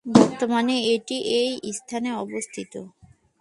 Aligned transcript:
বর্তমানে 0.05 0.75
এটি 0.93 1.17
এ 1.33 1.41
স্থানেই 1.77 2.15
অবস্থিত। 2.23 2.73